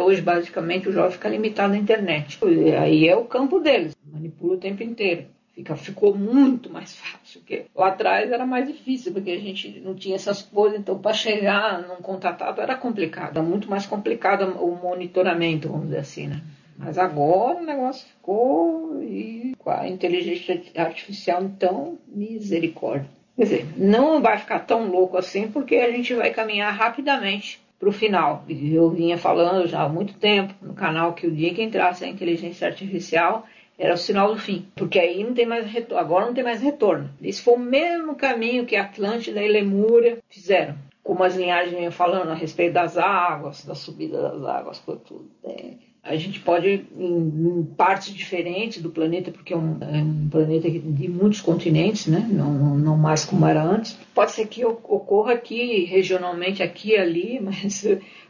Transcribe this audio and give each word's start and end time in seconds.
Hoje, 0.00 0.20
basicamente, 0.20 0.88
o 0.88 0.92
jovem 0.92 1.12
fica 1.12 1.28
limitado 1.28 1.74
à 1.74 1.76
internet. 1.76 2.38
Aí 2.80 3.08
é 3.08 3.16
o 3.16 3.24
campo 3.24 3.58
deles, 3.58 3.96
manipula 4.04 4.54
o 4.54 4.58
tempo 4.58 4.82
inteiro. 4.82 5.26
Fica, 5.54 5.76
ficou 5.76 6.14
muito 6.14 6.70
mais 6.70 6.94
fácil, 6.96 7.40
porque 7.40 7.66
lá 7.74 7.88
atrás 7.88 8.30
era 8.30 8.46
mais 8.46 8.66
difícil, 8.66 9.12
porque 9.12 9.30
a 9.30 9.38
gente 9.38 9.80
não 9.80 9.94
tinha 9.94 10.14
essas 10.14 10.42
coisas, 10.42 10.78
então 10.78 10.98
para 10.98 11.12
chegar 11.12 11.82
num 11.86 11.96
contatado 11.96 12.60
era 12.60 12.74
complicado, 12.74 13.36
era 13.36 13.42
muito 13.42 13.68
mais 13.68 13.84
complicado 13.84 14.44
o 14.62 14.74
monitoramento, 14.74 15.68
vamos 15.68 15.86
dizer 15.86 15.98
assim, 15.98 16.26
né? 16.28 16.40
Mas 16.78 16.96
agora 16.96 17.58
o 17.58 17.64
negócio 17.64 18.08
ficou 18.08 19.02
e 19.02 19.54
com 19.58 19.70
a 19.70 19.86
inteligência 19.86 20.60
artificial, 20.76 21.42
então, 21.42 21.98
misericórdia. 22.08 23.08
Quer 23.36 23.42
dizer, 23.42 23.66
não 23.76 24.20
vai 24.20 24.38
ficar 24.38 24.60
tão 24.60 24.88
louco 24.88 25.16
assim, 25.16 25.48
porque 25.48 25.76
a 25.76 25.90
gente 25.90 26.14
vai 26.14 26.30
caminhar 26.30 26.72
rapidamente 26.72 27.60
para 27.82 27.88
o 27.88 27.92
final. 27.92 28.44
Eu 28.48 28.90
vinha 28.90 29.18
falando 29.18 29.66
já 29.66 29.82
há 29.82 29.88
muito 29.88 30.14
tempo 30.14 30.54
no 30.62 30.72
canal 30.72 31.14
que 31.14 31.26
o 31.26 31.32
dia 31.32 31.52
que 31.52 31.60
entrasse 31.60 32.04
a 32.04 32.08
inteligência 32.08 32.68
artificial 32.68 33.44
era 33.76 33.94
o 33.94 33.98
sinal 33.98 34.32
do 34.32 34.38
fim, 34.38 34.68
porque 34.76 35.00
aí 35.00 35.24
não 35.24 35.34
tem 35.34 35.44
mais 35.44 35.66
retorno, 35.66 36.00
agora 36.00 36.26
não 36.26 36.34
tem 36.34 36.44
mais 36.44 36.62
retorno. 36.62 37.10
Esse 37.20 37.42
foi 37.42 37.54
o 37.54 37.58
mesmo 37.58 38.14
caminho 38.14 38.64
que 38.64 38.76
Atlântida 38.76 39.42
e 39.42 39.48
Lemúria 39.48 40.18
fizeram, 40.28 40.76
como 41.02 41.24
as 41.24 41.34
linhagens 41.34 41.74
vinham 41.74 41.90
falando 41.90 42.30
a 42.30 42.34
respeito 42.34 42.74
das 42.74 42.96
águas, 42.96 43.64
da 43.64 43.74
subida 43.74 44.22
das 44.22 44.44
águas, 44.44 44.78
por 44.78 44.98
tudo. 44.98 45.28
É, 45.42 45.72
a 46.04 46.16
gente 46.16 46.40
pode, 46.40 46.84
em, 46.96 47.16
em, 47.16 47.64
partes 47.76 48.12
diferentes 48.12 48.82
do 48.82 48.90
planeta, 48.90 49.30
porque 49.30 49.54
é 49.54 49.56
um, 49.56 49.78
é 49.80 50.02
um, 50.02 50.28
planeta 50.28 50.68
de 50.68 51.08
muitos 51.08 51.40
continentes, 51.40 52.08
né? 52.08 52.26
não, 52.28 52.52
não, 52.76 52.96
mais 52.96 53.24
como 53.24 53.46
era 53.46 53.62
antes, 53.62 53.92
pode 54.12 54.32
ser 54.32 54.48
que 54.48 54.64
ocorra 54.64 55.34
aqui, 55.34 55.84
regionalmente, 55.84 56.60
aqui 56.60 56.90
e 56.90 56.96
ali, 56.96 57.38
mas 57.40 57.84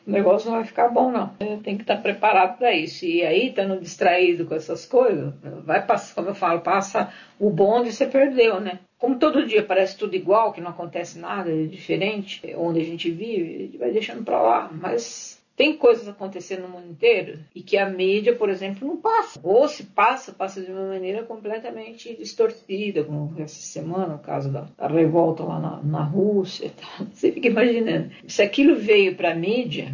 o 0.07 0.11
negócio 0.11 0.51
não 0.51 0.59
vai 0.59 0.67
ficar 0.67 0.89
bom, 0.89 1.11
não. 1.11 1.29
Tem 1.62 1.77
que 1.77 1.83
estar 1.83 1.97
preparado 1.97 2.59
para 2.59 2.75
isso. 2.75 3.07
E 3.07 3.23
aí, 3.23 3.48
estando 3.48 3.81
distraído 3.81 4.45
com 4.45 4.55
essas 4.55 4.84
coisas, 4.84 5.33
vai 5.64 5.84
passar, 5.84 6.14
como 6.14 6.29
eu 6.29 6.34
falo, 6.34 6.61
passa 6.61 7.12
o 7.39 7.48
bonde 7.48 7.89
e 7.89 7.92
você 7.92 8.07
perdeu, 8.07 8.61
né? 8.61 8.81
Como 8.98 9.19
todo 9.19 9.47
dia 9.47 9.62
parece 9.62 9.97
tudo 9.97 10.14
igual, 10.14 10.53
que 10.53 10.61
não 10.61 10.70
acontece 10.70 11.19
nada 11.19 11.51
diferente, 11.67 12.41
onde 12.57 12.81
a 12.81 12.84
gente 12.84 13.11
vive, 13.11 13.55
a 13.55 13.59
gente 13.59 13.79
vai 13.79 13.91
deixando 13.91 14.25
para 14.25 14.42
lá. 14.42 14.70
Mas 14.73 15.42
tem 15.55 15.77
coisas 15.77 16.08
acontecendo 16.08 16.62
no 16.62 16.69
mundo 16.69 16.91
inteiro 16.91 17.39
e 17.55 17.62
que 17.62 17.77
a 17.77 17.89
mídia, 17.89 18.34
por 18.34 18.48
exemplo, 18.48 18.89
não 18.89 18.97
passa. 18.97 19.39
Ou 19.42 19.69
se 19.69 19.84
passa, 19.84 20.33
passa 20.33 20.62
de 20.62 20.72
uma 20.72 20.89
maneira 20.89 21.22
completamente 21.25 22.17
distorcida, 22.17 23.05
como 23.05 23.34
essa 23.39 23.61
semana, 23.61 24.14
o 24.14 24.19
caso 24.19 24.50
da, 24.50 24.67
da 24.77 24.89
revolta 24.89 25.45
lá 25.45 25.61
na, 25.61 25.83
na 25.83 26.05
Rússia. 26.05 26.73
Tal. 26.77 27.06
Você 27.12 27.30
fica 27.30 27.48
imaginando. 27.48 28.11
Se 28.27 28.42
aquilo 28.42 28.77
veio 28.77 29.14
para 29.14 29.33
a 29.33 29.34
mídia, 29.34 29.92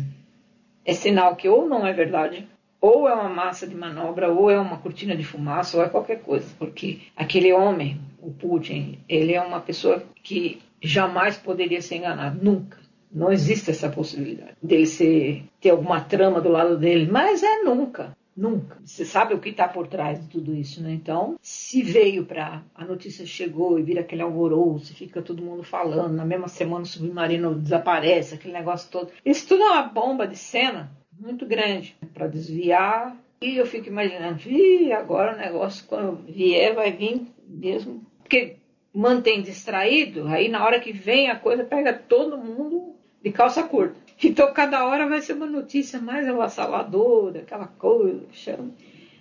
é 0.85 0.95
sinal 0.95 1.35
que 1.35 1.49
ou 1.49 1.69
não 1.69 1.87
é 1.87 1.93
verdade, 1.93 2.47
ou 2.81 3.09
é 3.09 3.13
uma 3.13 3.29
massa 3.29 3.67
de 3.67 3.75
manobra, 3.75 4.31
ou 4.31 4.49
é 4.49 4.59
uma 4.59 4.79
cortina 4.79 5.17
de 5.17 5.25
fumaça, 5.25 5.77
ou 5.77 5.83
é 5.83 5.89
qualquer 5.89 6.23
coisa. 6.23 6.47
Porque 6.57 7.01
aquele 7.17 7.53
homem, 7.53 8.01
o 8.23 8.31
Putin, 8.31 9.01
ele 9.09 9.35
é 9.35 9.41
uma 9.41 9.61
pessoa 9.61 10.05
que 10.23 10.63
jamais 10.81 11.37
poderia 11.37 11.83
ser 11.83 11.97
enganado, 11.97 12.39
nunca. 12.43 12.79
Não 13.11 13.33
existe 13.33 13.71
essa 13.71 13.89
possibilidade 13.89 14.57
dele 14.63 14.87
ser, 14.87 15.45
ter 15.61 15.71
alguma 15.71 16.01
trama 16.01 16.41
do 16.41 16.49
lado 16.49 16.77
dele, 16.77 17.11
mas 17.11 17.43
é 17.43 17.63
nunca. 17.63 18.17
Nunca. 18.39 18.79
Você 18.85 19.05
sabe 19.05 19.35
o 19.35 19.41
que 19.41 19.49
está 19.49 19.67
por 19.67 19.89
trás 19.89 20.21
de 20.21 20.29
tudo 20.29 20.55
isso, 20.55 20.81
né? 20.81 20.93
Então, 20.93 21.35
se 21.43 21.83
veio 21.83 22.25
para. 22.25 22.63
A 22.73 22.85
notícia 22.85 23.27
chegou 23.27 23.81
e 23.81 23.83
vira 23.83 24.03
aquele 24.03 24.23
alvoroço, 24.23 24.95
fica 24.95 25.21
todo 25.21 25.43
mundo 25.43 25.65
falando, 25.65 26.15
na 26.15 26.25
mesma 26.25 26.47
semana 26.47 26.85
o 26.85 26.87
submarino 26.87 27.57
desaparece, 27.57 28.37
aquele 28.37 28.55
negócio 28.55 28.89
todo. 28.93 29.11
Isso 29.25 29.49
tudo 29.49 29.65
é 29.65 29.71
uma 29.73 29.83
bomba 29.83 30.25
de 30.25 30.37
cena 30.37 30.89
muito 31.19 31.45
grande 31.47 31.97
para 32.15 32.29
desviar. 32.29 33.17
E 33.41 33.57
eu 33.57 33.67
fico 33.67 33.89
imaginando, 33.89 34.41
Ih, 34.47 34.93
agora 34.93 35.35
o 35.35 35.39
negócio, 35.39 35.85
quando 35.89 36.25
vier, 36.25 36.77
vai 36.77 36.93
vir 36.93 37.27
mesmo. 37.45 38.07
Porque 38.21 38.55
mantém 38.95 39.43
distraído, 39.43 40.29
aí 40.29 40.49
na 40.49 40.65
hora 40.65 40.79
que 40.79 40.93
vem 40.93 41.29
a 41.29 41.37
coisa, 41.37 41.65
pega 41.65 41.93
todo 41.93 42.39
mundo 42.39 42.88
de 43.29 43.33
calça 43.33 43.63
curta. 43.63 43.97
Então 44.23 44.53
cada 44.53 44.87
hora 44.87 45.07
vai 45.07 45.21
ser 45.21 45.35
uma 45.35 45.47
notícia 45.47 46.01
mais 46.01 46.27
avassaladora, 46.27 47.41
aquela 47.41 47.67
coisa, 47.67 48.27
chama 48.33 48.71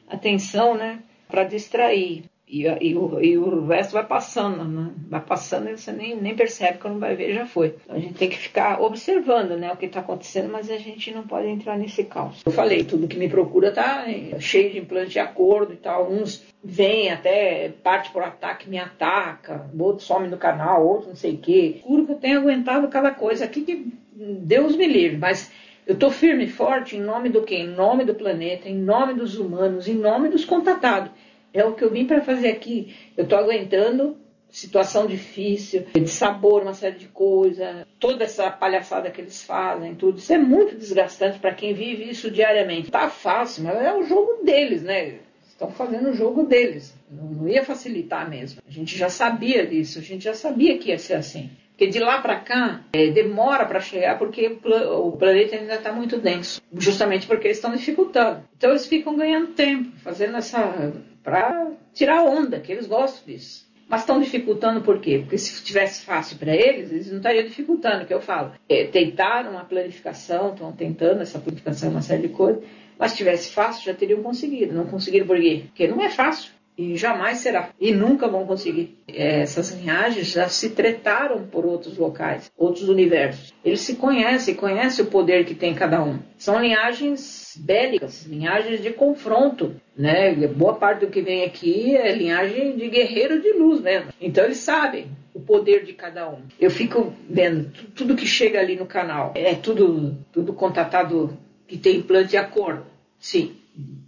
atenção, 0.08 0.76
né? 0.76 1.04
Para 1.28 1.44
distrair. 1.44 2.24
E, 2.50 2.64
e, 2.64 2.96
o, 2.96 3.20
e 3.22 3.38
o 3.38 3.66
resto 3.66 3.92
vai 3.92 4.06
passando, 4.06 4.64
né? 4.64 4.92
vai 5.10 5.20
passando 5.20 5.70
e 5.70 5.78
você 5.78 5.92
nem, 5.92 6.16
nem 6.16 6.34
percebe 6.34 6.78
quando 6.78 6.98
vai 6.98 7.14
ver, 7.14 7.34
já 7.34 7.46
foi. 7.46 7.76
Então, 7.84 7.98
a 7.98 8.00
gente 8.00 8.14
tem 8.14 8.30
que 8.30 8.38
ficar 8.38 8.82
observando 8.82 9.58
né, 9.58 9.70
o 9.70 9.76
que 9.76 9.86
está 9.86 10.00
acontecendo, 10.00 10.50
mas 10.50 10.72
a 10.72 10.78
gente 10.78 11.14
não 11.14 11.24
pode 11.24 11.50
entrar 11.50 11.78
nesse 11.78 12.06
caos. 12.06 12.42
Eu 12.46 12.52
falei, 12.54 12.86
tudo 12.86 13.08
que 13.08 13.18
me 13.18 13.28
procura 13.28 13.72
tá 13.72 14.06
cheio 14.40 14.72
de 14.72 14.80
implante 14.80 15.12
de 15.12 15.20
acordo 15.20 15.74
e 15.74 15.76
tal. 15.76 16.10
Uns 16.10 16.42
vêm 16.64 17.12
até, 17.12 17.68
parte 17.84 18.12
por 18.12 18.24
ataque, 18.24 18.70
me 18.70 18.80
ataca, 18.80 19.70
outro 19.78 20.06
some 20.06 20.30
no 20.30 20.38
canal, 20.38 20.88
outro 20.88 21.10
não 21.10 21.16
sei 21.16 21.34
o 21.34 21.40
quê. 21.40 21.82
Juro 21.86 22.06
que 22.06 22.14
eu 22.14 22.18
tenho 22.18 22.40
aguentado 22.40 22.88
cada 22.88 23.12
coisa 23.12 23.44
aqui 23.44 23.62
que 23.62 23.92
Deus 24.14 24.74
me 24.74 24.88
livre, 24.88 25.18
mas 25.18 25.52
eu 25.86 25.96
estou 25.96 26.10
firme 26.10 26.46
e 26.46 26.50
forte 26.50 26.96
em 26.96 27.02
nome 27.02 27.28
do 27.28 27.44
quê? 27.44 27.56
Em 27.56 27.68
nome 27.68 28.06
do 28.06 28.16
planeta, 28.16 28.70
em 28.70 28.76
nome 28.76 29.16
dos 29.16 29.38
humanos, 29.38 29.88
em 29.88 29.96
nome 29.96 30.30
dos 30.30 30.46
contatados. 30.46 31.12
É 31.58 31.66
o 31.66 31.74
que 31.74 31.84
eu 31.84 31.90
vim 31.90 32.06
para 32.06 32.22
fazer 32.22 32.50
aqui. 32.50 32.96
Eu 33.18 33.24
estou 33.24 33.40
aguentando 33.40 34.16
situação 34.48 35.08
difícil, 35.08 35.86
de 35.92 36.08
sabor, 36.08 36.62
uma 36.62 36.76
série 36.76 37.00
de 37.00 37.08
coisas, 37.08 37.84
toda 38.00 38.24
essa 38.24 38.50
palhaçada 38.52 39.10
que 39.10 39.20
eles 39.20 39.42
fazem, 39.42 39.96
tudo. 39.96 40.20
Isso 40.20 40.32
é 40.32 40.38
muito 40.38 40.76
desgastante 40.76 41.40
para 41.40 41.56
quem 41.56 41.74
vive 41.74 42.10
isso 42.10 42.30
diariamente. 42.30 42.92
Tá 42.92 43.10
fácil, 43.10 43.64
mas 43.64 43.76
é 43.82 43.92
o 43.92 44.04
jogo 44.04 44.44
deles, 44.44 44.84
né? 44.84 45.16
Estão 45.48 45.72
fazendo 45.72 46.10
o 46.10 46.14
jogo 46.14 46.44
deles. 46.44 46.96
Não, 47.10 47.26
não 47.26 47.48
ia 47.48 47.66
facilitar 47.66 48.30
mesmo. 48.30 48.62
A 48.68 48.72
gente 48.72 48.96
já 48.96 49.10
sabia 49.10 49.66
disso, 49.66 49.98
a 49.98 50.04
gente 50.04 50.24
já 50.24 50.36
sabia 50.36 50.78
que 50.78 50.90
ia 50.90 51.00
ser 51.00 51.16
assim. 51.16 51.50
Porque 51.78 51.92
de 51.92 52.00
lá 52.00 52.20
para 52.20 52.40
cá 52.40 52.82
é, 52.92 53.12
demora 53.12 53.64
para 53.64 53.80
chegar 53.80 54.18
porque 54.18 54.48
o 54.48 55.12
planeta 55.12 55.56
ainda 55.56 55.76
está 55.76 55.94
muito 55.94 56.18
denso, 56.18 56.60
justamente 56.74 57.28
porque 57.28 57.46
eles 57.46 57.58
estão 57.58 57.76
dificultando. 57.76 58.44
Então 58.58 58.72
eles 58.72 58.88
ficam 58.88 59.16
ganhando 59.16 59.54
tempo, 59.54 59.92
fazendo 60.00 60.38
essa 60.38 60.92
para 61.24 61.68
tirar 61.94 62.24
onda, 62.24 62.60
que 62.60 62.72
eles 62.72 62.88
gostam 62.88 63.28
disso. 63.28 63.68
Mas 63.88 64.02
estão 64.02 64.20
dificultando 64.20 64.82
por 64.82 65.00
quê? 65.00 65.20
Porque 65.20 65.38
se 65.38 65.64
tivesse 65.64 66.04
fácil 66.04 66.38
para 66.40 66.56
eles, 66.56 66.92
eles 66.92 67.12
não 67.12 67.18
estariam 67.18 67.44
dificultando, 67.44 68.08
que 68.08 68.14
eu 68.14 68.22
falo. 68.22 68.54
É, 68.68 68.86
tentaram 68.86 69.52
uma 69.52 69.64
planificação, 69.64 70.54
estão 70.54 70.72
tentando 70.72 71.22
essa 71.22 71.38
planificação, 71.38 71.92
uma 71.92 72.02
série 72.02 72.24
de 72.24 72.30
coisas, 72.30 72.64
mas 72.98 73.12
se 73.12 73.18
tivesse 73.18 73.52
fácil, 73.52 73.86
já 73.86 73.94
teriam 73.94 74.24
conseguido. 74.24 74.74
Não 74.74 74.88
conseguiram 74.88 75.28
por 75.28 75.40
quê? 75.40 75.66
Porque 75.68 75.88
não 75.88 76.02
é 76.02 76.10
fácil 76.10 76.57
e 76.78 76.96
jamais 76.96 77.40
será. 77.40 77.70
E 77.80 77.92
nunca 77.92 78.28
vão 78.28 78.46
conseguir. 78.46 78.98
Essas 79.08 79.72
linhagens 79.72 80.28
já 80.28 80.48
se 80.48 80.70
tretaram 80.70 81.48
por 81.48 81.66
outros 81.66 81.98
locais, 81.98 82.52
outros 82.56 82.88
universos. 82.88 83.54
Eles 83.66 83.82
se 83.82 83.96
conhecem, 83.96 84.54
conhecem 84.54 85.04
o 85.04 85.08
poder 85.08 85.46
que 85.46 85.56
tem 85.56 85.74
cada 85.74 86.04
um. 86.04 86.20
São 86.38 86.62
linhagens 86.62 87.58
bélicas, 87.58 88.26
linhagens 88.26 88.82
de 88.82 88.92
confronto. 88.92 89.76
Né? 89.98 90.36
Boa 90.48 90.76
parte 90.76 91.06
do 91.06 91.12
que 91.12 91.22
vem 91.22 91.44
aqui 91.44 91.96
é 91.96 92.14
linhagem 92.14 92.78
de 92.78 92.88
guerreiro 92.88 93.42
de 93.42 93.54
luz 93.54 93.82
mesmo. 93.82 94.12
Então 94.22 94.46
eles 94.46 94.58
sabem 94.58 95.08
o 95.34 95.40
poder 95.40 95.84
de 95.84 95.94
cada 95.94 96.30
um. 96.30 96.42
Eu 96.60 96.70
fico 96.70 97.14
vendo 97.28 97.72
tudo 97.96 98.16
que 98.16 98.26
chega 98.26 98.60
ali 98.60 98.76
no 98.76 98.86
canal. 98.86 99.34
É 99.36 99.56
tudo, 99.56 100.16
tudo 100.32 100.54
contatado 100.54 101.36
que 101.68 101.78
tem 101.78 101.98
implante 101.98 102.30
de 102.30 102.38
acordo. 102.38 102.86
Sim, 103.20 103.56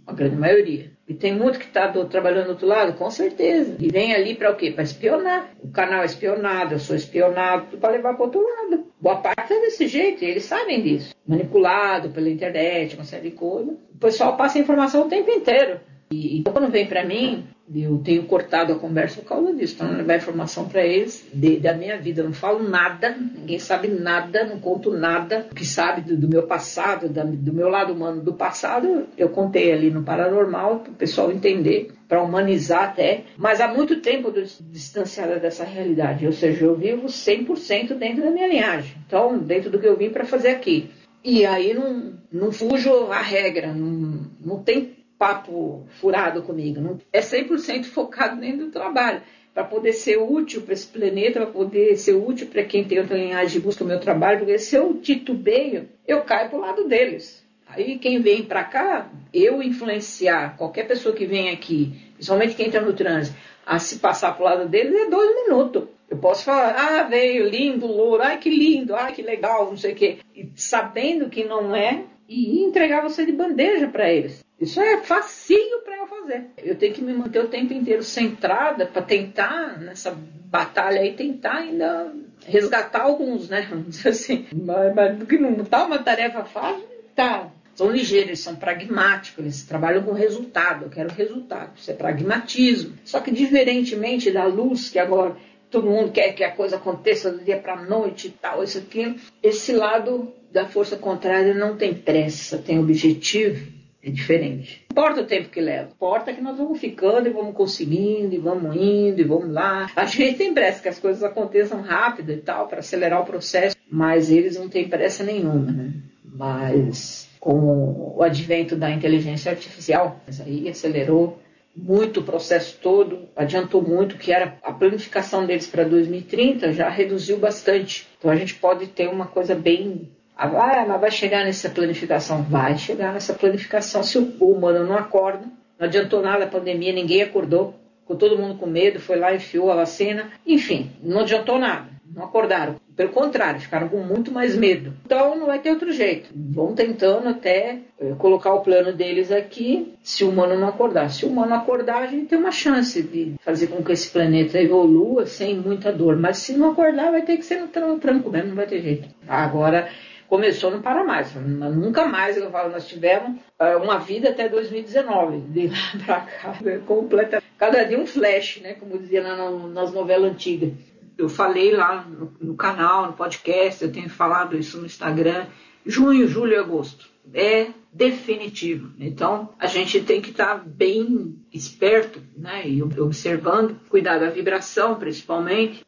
a 0.06 0.12
grande 0.12 0.36
maioria. 0.36 0.90
E 1.08 1.14
tem 1.14 1.34
muito 1.34 1.58
que 1.58 1.64
está 1.64 1.88
trabalhando 2.04 2.46
do 2.46 2.50
outro 2.50 2.66
lado, 2.66 2.92
com 2.92 3.10
certeza. 3.10 3.76
E 3.80 3.90
vem 3.90 4.14
ali 4.14 4.34
para 4.34 4.50
o 4.50 4.56
quê? 4.56 4.70
Para 4.70 4.84
espionar. 4.84 5.50
O 5.62 5.70
canal 5.70 6.02
é 6.02 6.06
espionado, 6.06 6.74
eu 6.74 6.78
sou 6.78 6.94
espionado, 6.94 7.76
para 7.78 7.92
levar 7.92 8.14
para 8.14 8.24
outro 8.24 8.40
lado. 8.40 8.84
Boa 9.00 9.16
parte 9.16 9.52
é 9.52 9.60
desse 9.60 9.88
jeito, 9.88 10.22
e 10.22 10.28
eles 10.28 10.44
sabem 10.44 10.80
disso. 10.82 11.14
Manipulado 11.26 12.10
pela 12.10 12.30
internet, 12.30 12.94
uma 12.94 13.04
série 13.04 13.30
de 13.30 13.36
coisas. 13.36 13.74
O 13.94 13.98
pessoal 13.98 14.36
passa 14.36 14.58
informação 14.58 15.06
o 15.06 15.08
tempo 15.08 15.30
inteiro. 15.30 15.80
E 16.12 16.38
então, 16.38 16.52
quando 16.52 16.70
vem 16.70 16.86
para 16.86 17.04
mim, 17.04 17.44
eu 17.74 17.98
tenho 17.98 18.24
cortado 18.24 18.72
a 18.72 18.78
conversa 18.78 19.20
por 19.20 19.28
causa 19.28 19.54
disso, 19.54 19.76
para 19.76 19.86
não 19.86 19.96
levar 19.98 20.16
informação 20.16 20.68
para 20.68 20.84
eles 20.84 21.24
de, 21.32 21.58
da 21.58 21.72
minha 21.72 21.96
vida. 21.98 22.20
Eu 22.20 22.26
não 22.26 22.32
falo 22.32 22.68
nada, 22.68 23.16
ninguém 23.16 23.58
sabe 23.58 23.86
nada, 23.86 24.44
não 24.44 24.58
conto 24.58 24.90
nada. 24.90 25.46
O 25.52 25.54
que 25.54 25.64
sabe 25.64 26.00
do, 26.00 26.16
do 26.16 26.28
meu 26.28 26.44
passado, 26.44 27.08
da, 27.08 27.22
do 27.22 27.52
meu 27.52 27.68
lado 27.68 27.92
humano 27.92 28.20
do 28.20 28.32
passado, 28.32 29.06
eu 29.16 29.28
contei 29.28 29.72
ali 29.72 29.90
no 29.90 30.02
Paranormal, 30.02 30.80
para 30.80 30.92
o 30.92 30.96
pessoal 30.96 31.30
entender, 31.30 31.92
para 32.08 32.22
humanizar 32.22 32.84
até. 32.84 33.24
Mas 33.36 33.60
há 33.60 33.68
muito 33.68 34.00
tempo 34.00 34.32
eu 34.34 34.44
distanciada 34.70 35.38
dessa 35.38 35.64
realidade, 35.64 36.26
ou 36.26 36.32
seja, 36.32 36.64
eu 36.64 36.74
vivo 36.74 37.06
100% 37.06 37.94
dentro 37.94 38.24
da 38.24 38.30
minha 38.30 38.48
linhagem. 38.48 38.96
Então, 39.06 39.38
dentro 39.38 39.70
do 39.70 39.78
que 39.78 39.86
eu 39.86 39.96
vim 39.96 40.10
para 40.10 40.24
fazer 40.24 40.48
aqui. 40.48 40.90
E 41.22 41.44
aí 41.44 41.74
não, 41.74 42.14
não 42.32 42.50
fujo 42.50 43.12
à 43.12 43.20
regra, 43.20 43.72
não, 43.74 44.26
não 44.40 44.62
tem 44.62 44.99
papo 45.20 45.86
furado 46.00 46.42
comigo. 46.42 46.80
Não, 46.80 46.98
é 47.12 47.20
100% 47.20 47.84
focado 47.84 48.40
dentro 48.40 48.64
do 48.64 48.72
trabalho. 48.72 49.20
Para 49.52 49.64
poder 49.64 49.92
ser 49.92 50.16
útil 50.16 50.62
para 50.62 50.72
esse 50.72 50.86
planeta, 50.86 51.40
para 51.40 51.50
poder 51.50 51.96
ser 51.96 52.14
útil 52.14 52.46
para 52.46 52.64
quem 52.64 52.84
tem 52.84 52.98
outra 52.98 53.18
linhagem 53.18 53.58
de 53.58 53.60
busca 53.60 53.84
do 53.84 53.88
meu 53.88 54.00
trabalho, 54.00 54.38
porque 54.38 54.58
se 54.58 54.76
eu 54.76 54.94
titubeio, 54.94 55.88
eu 56.08 56.22
caio 56.22 56.48
para 56.48 56.58
o 56.58 56.62
lado 56.62 56.88
deles. 56.88 57.44
Aí 57.68 57.98
quem 57.98 58.20
vem 58.22 58.42
para 58.44 58.64
cá, 58.64 59.10
eu 59.34 59.62
influenciar 59.62 60.56
qualquer 60.56 60.86
pessoa 60.88 61.14
que 61.14 61.26
vem 61.26 61.50
aqui, 61.50 61.92
principalmente 62.14 62.54
quem 62.54 62.66
está 62.66 62.80
no 62.80 62.94
trânsito, 62.94 63.36
a 63.66 63.78
se 63.78 63.98
passar 63.98 64.32
para 64.32 64.42
o 64.42 64.44
lado 64.46 64.68
deles 64.68 64.94
é 64.94 65.10
dois 65.10 65.34
minutos. 65.44 65.84
Eu 66.08 66.16
posso 66.16 66.44
falar, 66.44 66.74
ah, 66.76 67.02
veio 67.02 67.48
lindo, 67.48 67.86
louro, 67.86 68.22
ai 68.22 68.38
que 68.38 68.48
lindo, 68.48 68.94
ai 68.94 69.12
que 69.12 69.22
legal, 69.22 69.66
não 69.66 69.76
sei 69.76 69.92
o 69.92 69.96
quê. 69.96 70.18
E 70.34 70.48
sabendo 70.56 71.28
que 71.28 71.44
não 71.44 71.76
é, 71.76 72.04
e 72.28 72.62
entregar 72.62 73.02
você 73.02 73.26
de 73.26 73.32
bandeja 73.32 73.88
para 73.88 74.10
eles. 74.10 74.44
Isso 74.60 74.80
é 74.80 74.98
facinho 74.98 75.80
para 75.80 75.96
eu 75.96 76.06
fazer. 76.06 76.50
Eu 76.58 76.76
tenho 76.76 76.92
que 76.92 77.02
me 77.02 77.14
manter 77.14 77.42
o 77.42 77.48
tempo 77.48 77.72
inteiro 77.72 78.02
centrada 78.02 78.84
para 78.86 79.02
tentar, 79.02 79.80
nessa 79.80 80.14
batalha 80.44 81.00
aí, 81.00 81.14
tentar 81.14 81.54
ainda 81.54 82.12
resgatar 82.46 83.02
alguns, 83.02 83.48
né? 83.48 83.66
Vamos 83.70 83.88
dizer 83.88 84.10
assim. 84.10 84.46
Mas, 84.52 84.94
mas 84.94 85.22
que 85.24 85.38
não 85.38 85.64
tá 85.64 85.86
uma 85.86 85.98
tarefa 85.98 86.44
fácil, 86.44 86.86
tá 87.14 87.50
são 87.80 87.90
ligeiros, 87.90 88.40
são 88.40 88.56
pragmáticos, 88.56 89.38
eles 89.42 89.62
trabalham 89.62 90.02
com 90.02 90.12
resultado. 90.12 90.84
Eu 90.84 90.90
quero 90.90 91.14
resultado, 91.14 91.70
isso 91.78 91.90
é 91.90 91.94
pragmatismo. 91.94 92.94
Só 93.06 93.20
que 93.20 93.30
diferentemente 93.30 94.30
da 94.30 94.44
luz, 94.44 94.90
que 94.90 94.98
agora 94.98 95.34
todo 95.70 95.88
mundo 95.88 96.12
quer 96.12 96.34
que 96.34 96.44
a 96.44 96.50
coisa 96.50 96.76
aconteça 96.76 97.32
do 97.32 97.42
dia 97.42 97.56
para 97.56 97.74
a 97.74 97.82
noite 97.82 98.26
e 98.28 98.30
tal, 98.32 98.62
isso 98.62 98.76
aqui, 98.76 99.16
esse 99.42 99.72
lado 99.72 100.30
da 100.52 100.66
força 100.66 100.96
contrária 100.96 101.54
não 101.54 101.74
tem 101.74 101.94
pressa, 101.94 102.58
tem 102.58 102.78
objetivo, 102.78 103.79
é 104.02 104.10
diferente. 104.10 104.86
Não 104.94 105.02
importa 105.02 105.20
o 105.20 105.26
tempo 105.26 105.48
que 105.48 105.60
leva, 105.60 105.90
importa 105.90 106.32
que 106.32 106.40
nós 106.40 106.56
vamos 106.56 106.80
ficando 106.80 107.28
e 107.28 107.32
vamos 107.32 107.54
conseguindo, 107.54 108.34
e 108.34 108.38
vamos 108.38 108.74
indo, 108.76 109.20
e 109.20 109.24
vamos 109.24 109.52
lá. 109.52 109.90
A 109.94 110.04
gente 110.04 110.38
tem 110.38 110.54
pressa 110.54 110.82
que 110.82 110.88
as 110.88 110.98
coisas 110.98 111.22
aconteçam 111.22 111.80
rápido 111.80 112.32
e 112.32 112.38
tal, 112.38 112.66
para 112.68 112.80
acelerar 112.80 113.20
o 113.20 113.26
processo, 113.26 113.76
mas 113.90 114.30
eles 114.30 114.56
não 114.56 114.68
têm 114.68 114.88
pressa 114.88 115.22
nenhuma, 115.22 115.70
né? 115.70 115.92
Mas 116.24 117.28
com 117.38 118.14
o 118.16 118.22
advento 118.22 118.76
da 118.76 118.90
inteligência 118.90 119.50
artificial, 119.50 120.20
aí 120.44 120.68
acelerou 120.68 121.38
muito 121.74 122.20
o 122.20 122.22
processo 122.22 122.78
todo, 122.82 123.28
adiantou 123.34 123.82
muito, 123.82 124.16
que 124.16 124.32
era 124.32 124.58
a 124.62 124.72
planificação 124.72 125.46
deles 125.46 125.66
para 125.66 125.84
2030 125.84 126.72
já 126.72 126.88
reduziu 126.88 127.38
bastante. 127.38 128.06
Então 128.18 128.30
a 128.30 128.36
gente 128.36 128.54
pode 128.54 128.88
ter 128.88 129.08
uma 129.08 129.26
coisa 129.26 129.54
bem. 129.54 130.10
Ah, 130.42 130.86
mas 130.88 131.00
vai 131.00 131.10
chegar 131.10 131.44
nessa 131.44 131.68
planificação? 131.68 132.42
Vai 132.42 132.78
chegar 132.78 133.12
nessa 133.12 133.34
planificação 133.34 134.02
se 134.02 134.16
o 134.16 134.24
humano 134.40 134.86
não 134.86 134.96
acorda. 134.96 135.44
Não 135.78 135.86
adiantou 135.86 136.22
nada 136.22 136.44
a 136.44 136.48
pandemia, 136.48 136.94
ninguém 136.94 137.20
acordou. 137.20 137.74
Ficou 138.00 138.16
todo 138.16 138.38
mundo 138.38 138.56
com 138.56 138.66
medo, 138.66 138.98
foi 138.98 139.16
lá, 139.16 139.34
enfiou 139.34 139.70
a 139.70 139.76
vacina. 139.76 140.30
Enfim, 140.46 140.90
não 141.02 141.20
adiantou 141.20 141.58
nada. 141.58 141.88
Não 142.14 142.24
acordaram. 142.24 142.76
Pelo 142.96 143.10
contrário, 143.10 143.60
ficaram 143.60 143.88
com 143.88 143.98
muito 143.98 144.32
mais 144.32 144.56
medo. 144.56 144.94
Então 145.04 145.36
não 145.36 145.46
vai 145.46 145.58
ter 145.58 145.70
outro 145.70 145.92
jeito. 145.92 146.30
Vão 146.34 146.74
tentando 146.74 147.28
até 147.28 147.78
eh, 148.00 148.14
colocar 148.18 148.52
o 148.54 148.62
plano 148.62 148.92
deles 148.92 149.30
aqui, 149.30 149.94
se 150.02 150.24
o 150.24 150.30
humano 150.30 150.58
não 150.58 150.68
acordar. 150.68 151.10
Se 151.10 151.24
o 151.24 151.28
humano 151.28 151.54
acordar, 151.54 152.02
a 152.02 152.06
gente 152.06 152.26
tem 152.26 152.38
uma 152.38 152.50
chance 152.50 153.00
de 153.02 153.34
fazer 153.40 153.68
com 153.68 153.82
que 153.84 153.92
esse 153.92 154.10
planeta 154.10 154.58
evolua 154.58 155.24
sem 155.26 155.56
muita 155.56 155.92
dor. 155.92 156.16
Mas 156.16 156.38
se 156.38 156.54
não 156.54 156.72
acordar, 156.72 157.12
vai 157.12 157.22
ter 157.22 157.36
que 157.36 157.44
ser 157.44 157.60
no 157.60 157.68
tranco 157.68 158.30
mesmo, 158.30 158.48
não 158.48 158.56
vai 158.56 158.66
ter 158.66 158.80
jeito. 158.82 159.08
Agora, 159.28 159.88
começou, 160.30 160.70
não 160.70 160.80
para 160.80 161.04
mais. 161.04 161.34
Nunca 161.34 162.06
mais, 162.06 162.38
eu 162.38 162.50
falo, 162.50 162.70
nós 162.70 162.86
tivemos 162.86 163.38
eh, 163.58 163.76
uma 163.76 163.98
vida 163.98 164.30
até 164.30 164.48
2019, 164.48 165.40
de 165.52 165.66
lá 165.66 166.04
para 166.06 166.20
cá, 166.20 166.54
completa. 166.86 167.42
Cada 167.58 167.82
dia 167.82 167.98
um 167.98 168.06
flash, 168.06 168.60
né? 168.62 168.74
Como 168.74 168.96
dizia 168.96 169.22
nas 169.22 169.92
novelas 169.92 170.30
antigas 170.30 170.72
eu 171.18 171.28
falei 171.28 171.70
lá 171.72 172.02
no, 172.02 172.32
no, 172.40 172.56
canal, 172.56 173.06
no 173.06 173.12
podcast, 173.12 173.84
eu 173.84 173.92
tenho 173.92 174.08
falado 174.08 174.56
isso 174.56 174.78
no 174.78 174.86
Instagram, 174.86 175.46
junho, 175.84 176.26
julho 176.26 176.54
e 176.54 176.56
agosto. 176.56 177.10
É 177.34 177.68
definitivo. 177.92 178.92
Então, 178.98 179.50
a 179.58 179.66
gente 179.66 180.00
tem 180.00 180.22
que 180.22 180.30
estar 180.30 180.58
tá 180.58 180.64
bem 180.64 181.36
esperto, 181.52 182.22
né? 182.36 182.66
E 182.66 182.82
observando, 182.82 183.78
cuidar 183.88 184.18
da 184.18 184.30
vibração, 184.30 184.96
principalmente, 184.96 185.84